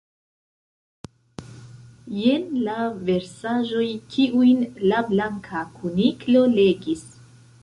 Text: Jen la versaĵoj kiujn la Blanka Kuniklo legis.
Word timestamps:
Jen 2.21 2.47
la 2.69 2.77
versaĵoj 3.11 3.87
kiujn 4.17 4.65
la 4.87 5.05
Blanka 5.13 5.63
Kuniklo 5.77 6.45
legis. 6.57 7.07